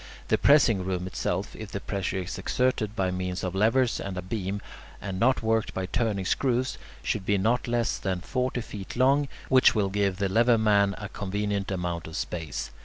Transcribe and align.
The 0.29 0.37
pressing 0.39 0.83
room 0.83 1.05
itself, 1.05 1.55
if 1.55 1.69
the 1.71 1.79
pressure 1.79 2.23
is 2.23 2.39
exerted 2.39 2.95
by 2.95 3.11
means 3.11 3.43
of 3.43 3.53
levers 3.53 3.99
and 3.99 4.17
a 4.17 4.23
beam, 4.23 4.59
and 4.99 5.19
not 5.19 5.43
worked 5.43 5.75
by 5.75 5.85
turning 5.85 6.25
screws, 6.25 6.79
should 7.03 7.23
be 7.23 7.37
not 7.37 7.67
less 7.67 7.99
than 7.99 8.21
forty 8.21 8.61
feet 8.61 8.95
long, 8.95 9.27
which 9.47 9.75
will 9.75 9.89
give 9.89 10.17
the 10.17 10.27
lever 10.27 10.57
man 10.57 10.95
a 10.97 11.07
convenient 11.07 11.69
amount 11.69 12.07
of 12.07 12.15
space. 12.15 12.71